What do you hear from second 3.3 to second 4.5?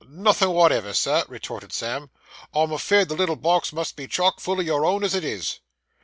box must be chock